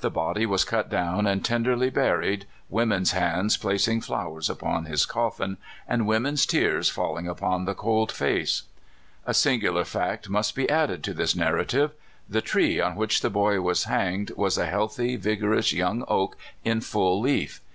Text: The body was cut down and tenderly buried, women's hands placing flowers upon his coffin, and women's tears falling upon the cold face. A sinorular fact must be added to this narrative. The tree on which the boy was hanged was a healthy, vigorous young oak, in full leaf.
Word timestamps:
The 0.00 0.10
body 0.10 0.44
was 0.44 0.66
cut 0.66 0.90
down 0.90 1.26
and 1.26 1.42
tenderly 1.42 1.88
buried, 1.88 2.44
women's 2.68 3.12
hands 3.12 3.56
placing 3.56 4.02
flowers 4.02 4.50
upon 4.50 4.84
his 4.84 5.06
coffin, 5.06 5.56
and 5.88 6.06
women's 6.06 6.44
tears 6.44 6.90
falling 6.90 7.26
upon 7.26 7.64
the 7.64 7.72
cold 7.74 8.12
face. 8.12 8.64
A 9.24 9.32
sinorular 9.32 9.86
fact 9.86 10.28
must 10.28 10.54
be 10.54 10.68
added 10.68 11.02
to 11.04 11.14
this 11.14 11.34
narrative. 11.34 11.92
The 12.28 12.42
tree 12.42 12.80
on 12.82 12.96
which 12.96 13.22
the 13.22 13.30
boy 13.30 13.62
was 13.62 13.84
hanged 13.84 14.32
was 14.36 14.58
a 14.58 14.66
healthy, 14.66 15.16
vigorous 15.16 15.72
young 15.72 16.04
oak, 16.06 16.36
in 16.62 16.82
full 16.82 17.18
leaf. 17.22 17.62